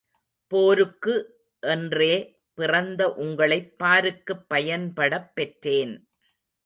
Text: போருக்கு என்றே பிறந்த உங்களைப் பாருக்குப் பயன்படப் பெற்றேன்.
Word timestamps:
போருக்கு 0.51 1.13
என்றே 1.63 2.13
பிறந்த 2.53 3.13
உங்களைப் 3.15 3.77
பாருக்குப் 3.77 4.45
பயன்படப் 4.53 5.31
பெற்றேன். 5.33 5.93